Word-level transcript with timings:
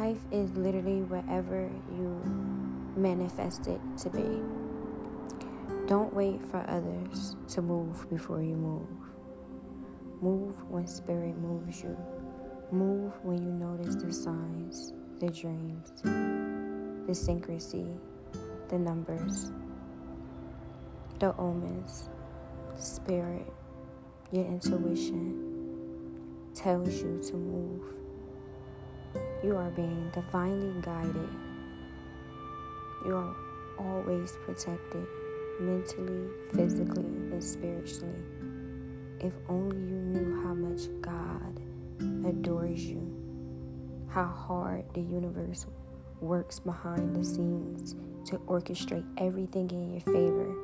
Life 0.00 0.24
is 0.32 0.50
literally 0.56 1.02
wherever 1.02 1.70
you 1.92 2.22
manifest 2.96 3.66
it 3.66 3.78
to 3.98 4.08
be. 4.08 4.40
Don't 5.86 6.14
wait 6.14 6.40
for 6.46 6.64
others 6.68 7.36
to 7.48 7.60
move 7.60 8.08
before 8.08 8.40
you 8.40 8.56
move. 8.56 8.88
Move 10.22 10.54
when 10.70 10.86
spirit 10.86 11.36
moves 11.36 11.82
you. 11.82 11.94
Move 12.72 13.12
when 13.22 13.42
you 13.42 13.52
notice 13.52 13.94
the 13.96 14.10
signs, 14.10 14.94
the 15.18 15.28
dreams, 15.28 15.92
the 16.02 17.12
synchronicity, 17.12 17.94
the 18.70 18.78
numbers, 18.78 19.52
the 21.18 21.36
omens, 21.36 22.08
spirit, 22.78 23.52
your 24.32 24.46
intuition 24.46 26.48
tells 26.54 27.02
you 27.02 27.20
to 27.22 27.34
move. 27.34 27.99
You 29.42 29.56
are 29.56 29.70
being 29.70 30.10
divinely 30.12 30.74
guided. 30.82 31.28
You 33.06 33.16
are 33.16 33.34
always 33.78 34.36
protected 34.44 35.06
mentally, 35.58 36.28
physically, 36.54 37.04
and 37.04 37.42
spiritually. 37.42 38.20
If 39.18 39.32
only 39.48 39.78
you 39.78 39.96
knew 39.96 40.42
how 40.42 40.52
much 40.52 40.88
God 41.00 41.58
adores 42.28 42.84
you, 42.84 43.00
how 44.08 44.26
hard 44.26 44.84
the 44.92 45.00
universe 45.00 45.66
works 46.20 46.58
behind 46.58 47.16
the 47.16 47.24
scenes 47.24 47.94
to 48.26 48.36
orchestrate 48.40 49.06
everything 49.16 49.70
in 49.70 49.92
your 49.92 50.00
favor, 50.02 50.54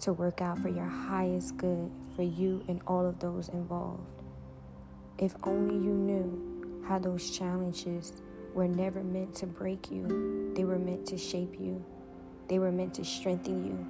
to 0.00 0.12
work 0.12 0.42
out 0.42 0.58
for 0.58 0.68
your 0.68 0.84
highest 0.84 1.56
good 1.56 1.90
for 2.14 2.22
you 2.22 2.62
and 2.68 2.82
all 2.86 3.06
of 3.06 3.18
those 3.18 3.48
involved. 3.48 4.22
If 5.16 5.34
only 5.44 5.76
you 5.76 5.94
knew 5.94 6.54
how 6.86 6.98
those 6.98 7.30
challenges 7.30 8.12
were 8.52 8.68
never 8.68 9.02
meant 9.02 9.34
to 9.36 9.46
break 9.46 9.90
you, 9.90 10.52
they 10.54 10.64
were 10.64 10.78
meant 10.78 11.06
to 11.06 11.18
shape 11.18 11.56
you, 11.58 11.84
they 12.48 12.58
were 12.58 12.70
meant 12.70 12.94
to 12.94 13.04
strengthen 13.04 13.64
you, 13.64 13.86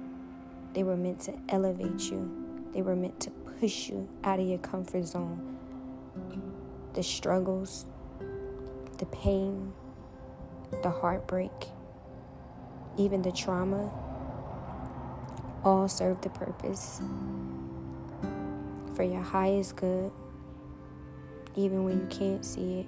they 0.73 0.83
were 0.83 0.97
meant 0.97 1.21
to 1.21 1.33
elevate 1.49 2.09
you, 2.09 2.29
they 2.73 2.81
were 2.81 2.95
meant 2.95 3.19
to 3.19 3.29
push 3.59 3.89
you 3.89 4.07
out 4.23 4.39
of 4.39 4.47
your 4.47 4.57
comfort 4.59 5.05
zone. 5.05 5.57
The 6.93 7.03
struggles, 7.03 7.85
the 8.97 9.05
pain, 9.07 9.73
the 10.81 10.89
heartbreak, 10.89 11.51
even 12.97 13.21
the 13.21 13.31
trauma, 13.31 13.91
all 15.63 15.87
serve 15.87 16.21
the 16.21 16.29
purpose 16.29 17.01
for 18.95 19.03
your 19.03 19.21
highest 19.21 19.75
good, 19.75 20.11
even 21.55 21.83
when 21.83 21.99
you 21.99 22.07
can't 22.07 22.43
see 22.43 22.79
it. 22.79 22.85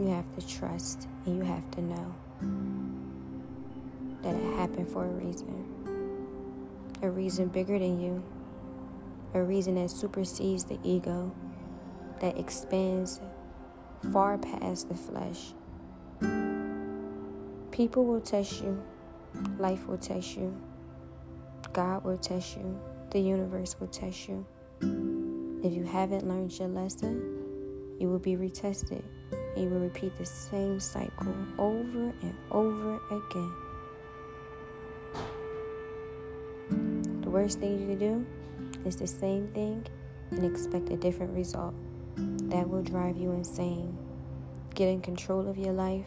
You 0.00 0.08
have 0.08 0.24
to 0.36 0.46
trust 0.46 1.08
and 1.26 1.38
you 1.38 1.44
have 1.44 1.68
to 1.72 1.82
know 1.82 2.14
that 4.22 4.34
it 4.34 4.56
happened 4.56 4.88
for 4.88 5.04
a 5.04 5.08
reason. 5.08 5.64
A 7.02 7.10
reason 7.10 7.48
bigger 7.48 7.78
than 7.78 8.00
you, 8.00 8.22
a 9.34 9.42
reason 9.42 9.74
that 9.74 9.90
supersedes 9.90 10.64
the 10.64 10.78
ego, 10.82 11.30
that 12.20 12.38
expands 12.38 13.20
far 14.12 14.38
past 14.38 14.88
the 14.88 14.94
flesh. 14.94 15.52
People 17.70 18.04
will 18.04 18.20
test 18.20 18.62
you, 18.62 18.82
life 19.58 19.86
will 19.86 19.98
test 19.98 20.36
you, 20.36 20.56
God 21.72 22.04
will 22.04 22.16
test 22.16 22.56
you, 22.56 22.80
the 23.10 23.20
universe 23.20 23.76
will 23.78 23.88
test 23.88 24.28
you. 24.28 24.46
If 25.64 25.72
you 25.72 25.82
haven't 25.82 26.28
learned 26.28 26.56
your 26.56 26.68
lesson, 26.68 27.96
you 27.98 28.08
will 28.08 28.20
be 28.20 28.36
retested. 28.36 29.02
And 29.32 29.64
you 29.64 29.68
will 29.70 29.80
repeat 29.80 30.16
the 30.16 30.26
same 30.26 30.78
cycle 30.78 31.34
over 31.58 32.12
and 32.22 32.34
over 32.52 33.00
again. 33.10 33.52
The 37.22 37.30
worst 37.30 37.58
thing 37.58 37.80
you 37.80 37.86
can 37.88 37.98
do 37.98 38.26
is 38.84 38.94
the 38.94 39.06
same 39.08 39.48
thing 39.48 39.84
and 40.30 40.44
expect 40.44 40.90
a 40.90 40.96
different 40.96 41.34
result. 41.34 41.74
That 42.16 42.68
will 42.68 42.82
drive 42.82 43.16
you 43.16 43.32
insane. 43.32 43.98
Get 44.74 44.88
in 44.88 45.00
control 45.00 45.48
of 45.48 45.58
your 45.58 45.72
life 45.72 46.06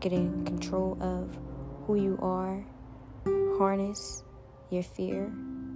Get 0.00 0.12
in 0.12 0.44
control 0.44 0.98
of 1.00 1.38
who 1.86 1.94
you 1.96 2.18
are. 2.20 2.64
Harness 3.58 4.22
your 4.70 4.82
fear. 4.82 5.32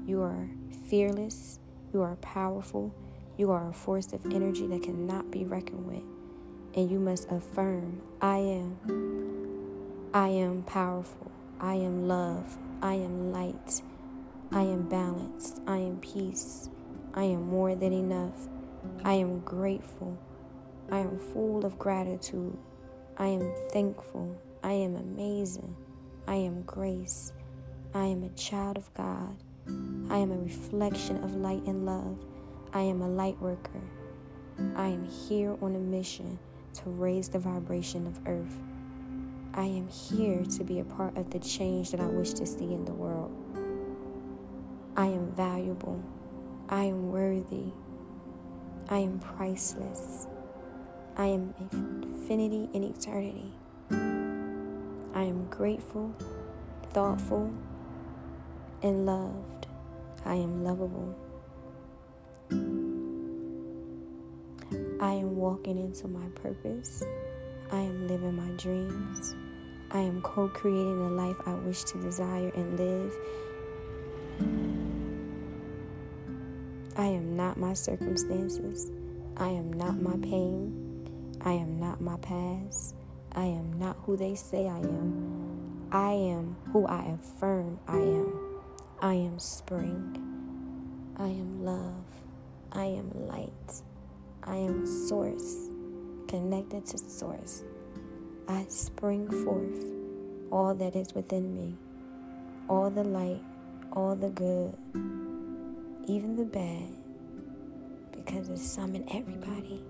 You 0.06 0.22
are 0.22 0.48
fearless. 0.88 1.59
You 1.92 2.02
are 2.02 2.16
powerful. 2.16 2.94
You 3.36 3.50
are 3.50 3.68
a 3.68 3.72
force 3.72 4.12
of 4.12 4.24
energy 4.26 4.66
that 4.68 4.82
cannot 4.82 5.30
be 5.30 5.44
reckoned 5.44 5.86
with. 5.86 6.02
And 6.74 6.90
you 6.90 7.00
must 7.00 7.28
affirm 7.30 8.00
I 8.20 8.36
am. 8.36 10.10
I 10.14 10.28
am 10.28 10.62
powerful. 10.62 11.30
I 11.60 11.74
am 11.74 12.06
love. 12.06 12.56
I 12.80 12.94
am 12.94 13.32
light. 13.32 13.82
I 14.52 14.62
am 14.62 14.88
balanced. 14.88 15.60
I 15.66 15.78
am 15.78 15.98
peace. 15.98 16.70
I 17.14 17.24
am 17.24 17.48
more 17.48 17.74
than 17.74 17.92
enough. 17.92 18.48
I 19.04 19.14
am 19.14 19.40
grateful. 19.40 20.16
I 20.92 20.98
am 20.98 21.18
full 21.18 21.66
of 21.66 21.78
gratitude. 21.78 22.56
I 23.16 23.26
am 23.26 23.52
thankful. 23.70 24.36
I 24.62 24.72
am 24.72 24.94
amazing. 24.96 25.74
I 26.28 26.36
am 26.36 26.62
grace. 26.62 27.32
I 27.94 28.06
am 28.06 28.22
a 28.22 28.28
child 28.30 28.76
of 28.76 28.92
God. 28.94 29.36
I 29.66 30.19
am 30.19 30.32
a 30.32 30.38
reflection 30.38 31.22
of 31.22 31.37
light 31.37 31.62
and 31.66 31.87
love. 31.87 32.19
I 32.72 32.81
am 32.81 33.03
a 33.03 33.09
light 33.09 33.41
worker. 33.41 33.81
I 34.76 34.88
am 34.88 35.04
here 35.04 35.56
on 35.62 35.76
a 35.76 35.78
mission 35.78 36.38
to 36.75 36.91
raise 36.91 37.28
the 37.28 37.38
vibration 37.38 38.06
of 38.06 38.20
earth. 38.26 38.59
I 39.54 39.65
am 39.65 39.88
here 39.88 40.44
to 40.44 40.65
be 40.65 40.81
a 40.81 40.84
part 40.84 41.16
of 41.16 41.31
the 41.31 41.38
change 41.38 41.91
that 41.91 42.00
I 42.00 42.06
wish 42.06 42.32
to 42.34 42.47
see 42.47 42.72
in 42.72 42.84
the 42.84 42.93
world. 42.93 43.32
I 44.97 45.06
am 45.06 45.32
valuable. 45.32 46.03
I 46.69 46.84
am 46.84 47.10
worthy. 47.10 47.72
I 48.88 48.99
am 48.99 49.19
priceless. 49.19 50.26
I 51.16 51.26
am 51.26 51.54
infinity 51.72 52.69
in 52.72 52.84
eternity. 52.84 53.53
I 53.91 55.22
am 55.25 55.47
grateful, 55.50 56.15
thoughtful, 56.93 57.53
and 58.82 59.06
loved. 59.06 59.66
I 60.24 60.34
am 60.34 60.64
lovable. 60.64 61.14
I 65.00 65.12
am 65.12 65.36
walking 65.36 65.78
into 65.78 66.08
my 66.08 66.26
purpose. 66.34 67.02
I 67.72 67.80
am 67.80 68.06
living 68.08 68.34
my 68.34 68.50
dreams. 68.56 69.34
I 69.90 70.00
am 70.00 70.20
co 70.22 70.48
creating 70.48 70.98
the 70.98 71.14
life 71.14 71.36
I 71.46 71.54
wish 71.54 71.84
to 71.84 71.98
desire 72.02 72.50
and 72.54 72.78
live. 72.78 73.14
I 76.96 77.06
am 77.06 77.36
not 77.36 77.56
my 77.56 77.72
circumstances. 77.72 78.90
I 79.36 79.48
am 79.48 79.72
not 79.72 80.00
my 80.00 80.16
pain. 80.19 81.08
I 81.40 81.52
am 81.52 81.80
not 81.80 82.00
my 82.00 82.16
past. 82.19 82.94
I 83.32 83.44
am 83.44 83.78
not 83.78 83.96
who 84.04 84.16
they 84.16 84.34
say 84.34 84.69
I 84.69 84.78
am. 84.78 85.88
I 85.90 86.12
am 86.12 86.56
who 86.72 86.86
I 86.86 87.16
affirm 87.19 87.78
I 87.88 87.96
am. 87.96 88.50
I 89.03 89.15
am 89.15 89.38
spring. 89.38 90.19
I 91.16 91.28
am 91.28 91.65
love. 91.65 92.05
I 92.71 92.84
am 92.84 93.11
light. 93.28 93.83
I 94.43 94.56
am 94.56 94.84
source, 95.09 95.71
connected 96.28 96.84
to 96.84 96.99
source. 96.99 97.62
I 98.47 98.66
spring 98.69 99.27
forth 99.43 99.87
all 100.53 100.75
that 100.75 100.97
is 100.97 101.15
within 101.15 101.55
me, 101.55 101.78
all 102.69 102.91
the 102.91 103.05
light, 103.05 103.43
all 103.94 104.15
the 104.15 104.29
good, 104.29 104.76
even 106.06 106.37
the 106.37 106.44
bad, 106.44 106.94
because 108.12 108.50
it's 108.50 108.70
some 108.70 108.94
in 108.94 109.08
everybody. 109.17 109.82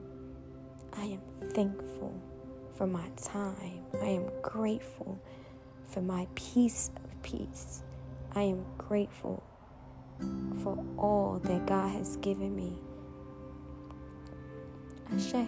I 0.93 1.03
am 1.07 1.23
thankful 1.53 2.15
for 2.77 2.87
my 2.87 3.09
time. 3.17 3.83
I 4.01 4.07
am 4.07 4.31
grateful 4.41 5.21
for 5.89 6.01
my 6.01 6.29
peace 6.37 6.93
of 6.95 7.23
peace. 7.23 7.83
I 8.35 8.43
am 8.43 8.65
grateful 8.79 9.43
for 10.63 10.79
all 10.99 11.41
that 11.45 11.67
God 11.67 11.91
has 11.91 12.17
given 12.19 12.55
me. 12.57 12.79
Ashe. 15.13 15.47